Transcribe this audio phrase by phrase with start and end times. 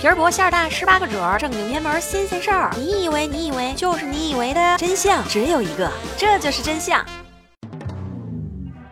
[0.00, 2.74] 皮儿薄馅儿大，十八个褶儿，正经偏门新鲜事儿。
[2.74, 7.04] 你以为你以为就是你以为的真相只有一个，这就是真相。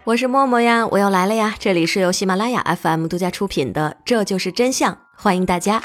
[0.04, 1.54] 我是默默呀，我又来了呀！
[1.58, 5.82] 这里是由喜马拉雅 FM 独家出品的《这就是真相》，欢迎大家。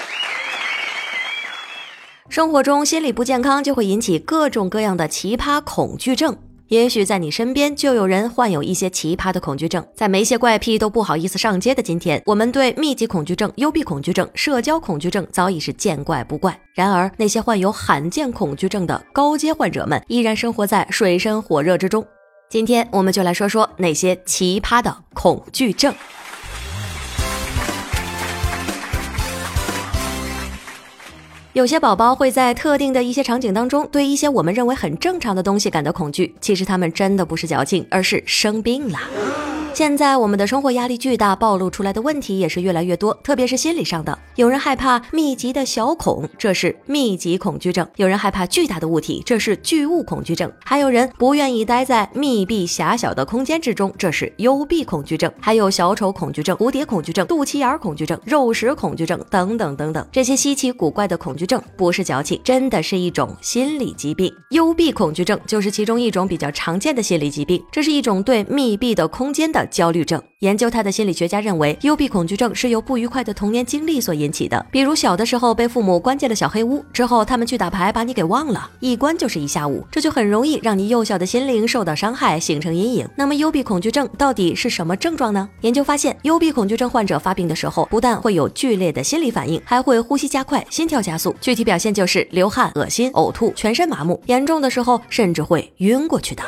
[2.28, 6.38] 生活中心理不健康就会引起各种各样的奇葩恐惧症。
[6.74, 16.60] 也许在你身边就有人患有一些奇葩的恐惧症，在没些怪癖都不好意思上街的今天，我们对密集恐惧症、幽闭恐惧症、社交恐惧症早已是见怪不怪。
[16.74, 22.04] 然而，那些患有罕见恐惧症的高阶患者们依然生活在水深火热之中。
[22.50, 25.94] 今天，我们就来说说那些奇葩的恐惧症。
[31.54, 36.34] 有些宝宝会在特定的一些场景当中，对一些我们认为很正常的东西感到恐惧。
[36.42, 38.98] 其实他们真的不是矫情，而是生病了。
[39.74, 44.18] 现在我们的生活压力巨大，暴露出来的问题也是越来越多，特别是心理上的。
[44.36, 60.08] 有人害怕密集的小孔，这是密集恐惧症；有人害怕巨大的物体，这是巨物恐惧症；还有人不愿意待在密闭狭小的空间之中，这是幽闭恐惧症；还有小丑恐惧症、蝴蝶恐惧症、肚脐眼恐惧症、肉食恐惧症等等等等。
[60.12, 64.32] 这些稀奇古怪的恐惧症不是矫情，真的是一种心理疾病。
[64.52, 69.63] 幽闭恐惧症就是其中一种比较常见的心理疾病，这是一种对密闭的空间的。
[69.68, 74.66] 焦虑症研究他的心理学家认为，幽闭恐惧症是由不愉快的童年经历所引起的。
[74.72, 83.08] 比如小的时候被父母关进了小黑屋，之后他们去打牌把你给忘了，一关就是一下午，这就很容易让你幼小的心灵受到伤害，形成阴影。
[83.16, 85.48] 那么幽闭恐惧症到底是什么症状呢？
[85.62, 96.44] 研究发现，幽闭恐惧症患者发病的时候，不但会有剧烈的心理反应，还会呼吸加快、心跳加速，具体表现就是流汗、恶心、呕吐、全身麻木，严重的时候甚至会晕过去的。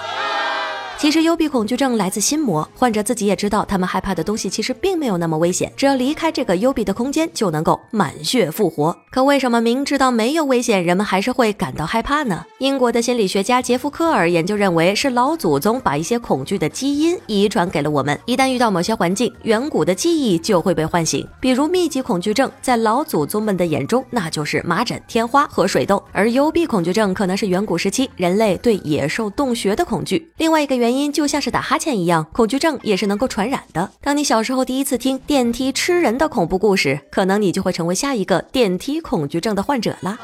[0.97, 8.95] 其实幽闭恐惧症来自心魔，患者自己也知道，他们害怕的东西其实并没有那么危险，只要离开这个幽闭的空间，就能够满血复活。
[9.11, 12.43] 可为什么明知道没有危险，人们还是会感到害怕呢？
[12.59, 21.27] 英国的心理学家杰夫科尔研究认为，是老祖宗把一些恐惧的基因遗传给了我们，一旦遇到某些环境，远古的记忆就会被唤醒。
[21.41, 30.31] 比如密集恐惧症，在老祖宗们的眼中，那就是麻疹、天花和水痘；而幽闭恐惧症可能是远古时期人类对野兽洞穴的恐惧。
[30.37, 30.84] 另外一个原。
[30.85, 33.89] 原因就像是打哈欠一样，恐惧症也是能够传染的。
[34.01, 40.19] 当你小时候第一次听电梯吃人的恐怖故事，可能你就会成为下一个电梯恐惧症的患者啦。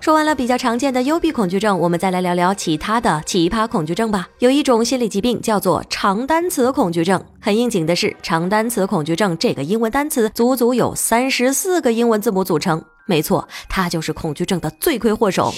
[0.00, 4.28] 说完了比较常见的幽闭恐惧症，我们再来聊聊其他的奇葩恐惧症吧。
[4.40, 7.24] 有一种心理疾病叫做长单词恐惧症。
[7.38, 12.82] 很应景的是，长单词恐惧症这个英文单词足足有三十四个英文字母组成。
[13.06, 15.52] 没错，它就是恐惧症的罪魁祸首。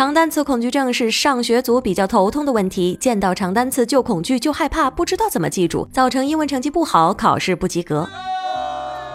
[0.00, 8.08] 长单词恐惧症是上学族比较头痛的问题，见到长单词就恐惧就害怕，不知道怎么记住，造成英文成绩不好，考试不及格。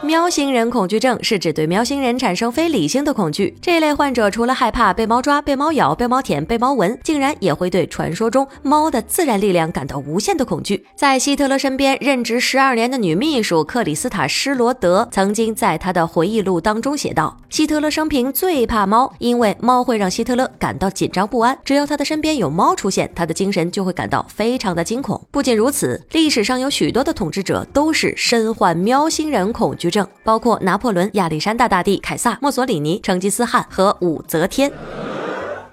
[0.05, 3.57] 喵星人恐惧症是指对喵星人产生非理性的恐惧。
[3.59, 10.85] 这类患者除了害怕被猫抓、被猫咬、被猫舔、被猫闻，竟然也会对传说中猫的自然力量感到无限的恐惧。
[10.95, 21.57] 在希特勒身边任职十二年的女秘书克里斯塔施罗德曾经在他的回忆录当中写道：希特勒生平最怕猫，因为猫会让希特勒感到紧张不安。
[21.65, 25.19] 只要他的身边有猫出现，他的精神就会感到非常的惊恐。
[25.31, 29.94] 不仅如此，历史上有许多的统治者都是身患喵星人恐惧症。
[30.23, 34.72] 包括拿破仑、亚历山大大帝、凯撒、墨索里尼、成吉思汗和武则天。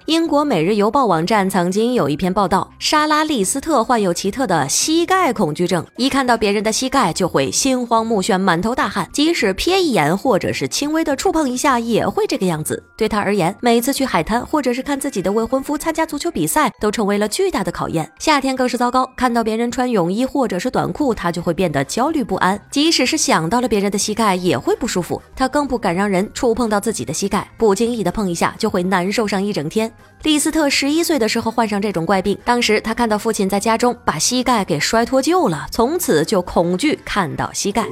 [0.05, 12.83] 英国《每日邮报》网站曾经有一篇报道，莎拉利斯特患有奇特的膝盖恐惧症，一看到别人的膝盖就会心慌目眩、满头大汗，即使瞥一眼或者是轻微的触碰一下也会这个样子。
[12.97, 18.11] 对他而言，每次去海滩或者是看自己的未婚夫参加足球比赛，都成为了巨大的考验。
[18.19, 22.59] 夏天更是糟糕，看到别人穿泳衣或者是短裤，他就会变得焦虑不安。
[22.69, 25.21] 即使是想到了别人的膝盖，也会不舒服。
[25.33, 29.89] 他更不敢让人触碰到自己的膝盖，不经意的碰一下就会难受上一整天。
[30.23, 37.85] 利斯特十一岁的时候患上这种怪病，当时他看到父亲在家中把膝盖给摔脱臼了，从此就恐惧看到膝盖。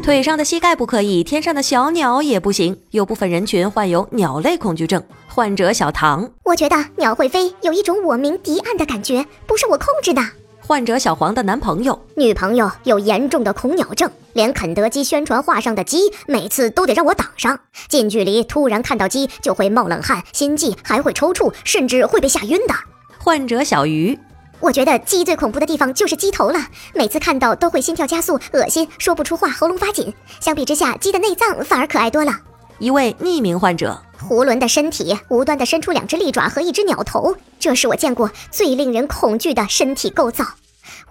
[0.00, 2.78] 腿上的膝盖不可以，天上的小鸟也不行。
[2.92, 10.22] 有部分人群患有鸟类恐惧症，患者小唐，我觉得鸟会飞，有一种我鸣敌暗的感觉，不是我控制的。
[10.68, 17.58] 患者小黄的男朋友、女朋友有严重的恐鸟症，连肯德基宣传画上的鸡，每次都得让我挡上。
[17.88, 22.74] 近距离突然看到鸡就会冒冷汗、心悸，还会抽搐，甚至会被吓晕的。
[23.16, 24.18] 患者小鱼，
[24.60, 26.60] 我觉得鸡最恐怖的地方就是鸡头了，
[26.94, 30.12] 每次看到都会心跳加速、恶心，说不出话，喉咙发紧。
[30.38, 32.32] 相比之下，鸡的内脏反而可爱多了。
[32.78, 33.98] 一位匿名患者。
[34.28, 40.44] 囫囵的身体，无端的伸出两只利爪和一只鸟头，这是我见过最令人恐惧的身体构造。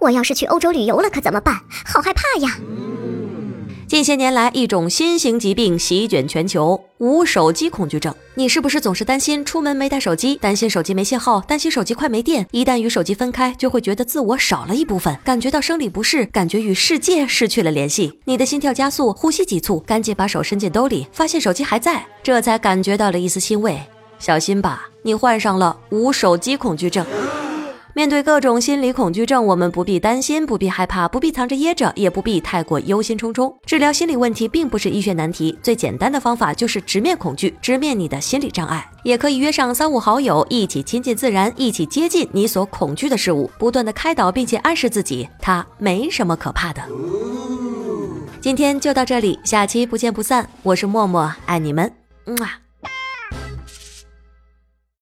[0.00, 1.60] 我要是去欧洲旅游了，可怎么办？
[1.84, 2.58] 好害怕呀！
[3.88, 8.14] 近些年来，一种新型疾病席卷全球——无手机恐惧症。
[8.34, 12.46] 你是不是总是担心出门没带手机，担心手机没信号，担心手机快没电？
[12.52, 18.20] 一旦与手机分开，就会觉得自我少了一部分，感觉到生理不适，感觉与世界失去了联系。
[18.26, 23.80] 你的心跳加速，呼吸急促，赶紧把手伸进兜里，发现手机还在，这才感觉到了一丝欣慰。
[24.18, 27.06] 小心吧，你患上了无手机恐惧症。
[27.98, 33.52] 面对各种心理恐惧症，我们不必担心，不必害怕，不必藏着掖着，也不必太过忧心忡忡。
[33.66, 38.88] 治疗心理问题并不是医学难题，最简单的方法就是直面恐惧，直面你的心理障碍。
[39.02, 46.80] 也可以约上三五好友，一起亲近自然，一起接近你所恐惧的事物，不断的开导，并且暗示自己，它没什么可怕的。
[48.40, 50.48] 今天就到这里，下期不见不散。
[50.62, 51.92] 我是默默，爱你们，
[52.26, 52.60] 嗯啊。